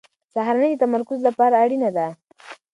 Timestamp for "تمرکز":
0.83-1.19